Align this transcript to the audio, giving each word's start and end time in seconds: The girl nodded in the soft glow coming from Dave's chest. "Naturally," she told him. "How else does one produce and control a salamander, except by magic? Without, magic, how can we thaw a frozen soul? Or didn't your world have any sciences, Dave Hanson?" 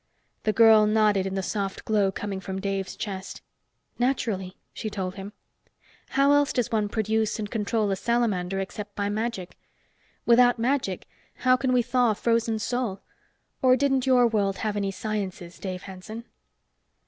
The 0.45 0.51
girl 0.51 0.87
nodded 0.87 1.27
in 1.27 1.35
the 1.35 1.43
soft 1.43 1.85
glow 1.85 2.11
coming 2.11 2.39
from 2.39 2.59
Dave's 2.59 2.95
chest. 2.95 3.43
"Naturally," 3.99 4.57
she 4.73 4.89
told 4.89 5.13
him. 5.13 5.31
"How 6.17 6.31
else 6.33 6.51
does 6.51 6.71
one 6.71 6.89
produce 6.89 7.37
and 7.37 7.51
control 7.51 7.91
a 7.91 7.95
salamander, 7.95 8.59
except 8.59 8.95
by 8.95 9.09
magic? 9.09 9.59
Without, 10.25 10.57
magic, 10.57 11.07
how 11.45 11.55
can 11.55 11.71
we 11.71 11.83
thaw 11.83 12.09
a 12.09 12.15
frozen 12.15 12.57
soul? 12.57 13.01
Or 13.61 13.75
didn't 13.75 14.07
your 14.07 14.25
world 14.25 14.57
have 14.57 14.75
any 14.75 14.89
sciences, 14.89 15.59
Dave 15.59 15.83
Hanson?" 15.83 16.23